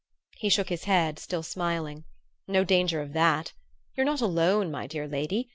He 0.39 0.49
shook 0.49 0.69
his 0.69 0.85
head, 0.85 1.19
still 1.19 1.43
smiling. 1.43 2.05
"No 2.47 2.63
danger 2.63 3.01
of 3.03 3.13
that! 3.13 3.53
You're 3.95 4.03
not 4.07 4.19
alone, 4.19 4.71
my 4.71 4.87
dear 4.87 5.07
lady. 5.07 5.49